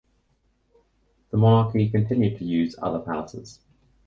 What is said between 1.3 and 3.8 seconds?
monarchy continued to use other palaces.